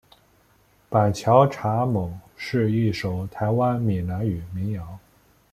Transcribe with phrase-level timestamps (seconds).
[0.89, 4.97] 板桥查某是一首台湾闽南语民谣。